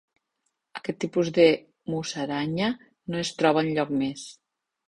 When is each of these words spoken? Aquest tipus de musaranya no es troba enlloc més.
Aquest 0.79 0.97
tipus 1.03 1.29
de 1.35 1.45
musaranya 1.95 2.71
no 3.13 3.23
es 3.27 3.33
troba 3.43 3.67
enlloc 3.69 3.97
més. 4.03 4.29